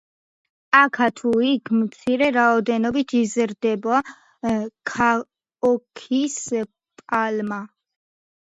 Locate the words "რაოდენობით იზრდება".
2.37-4.01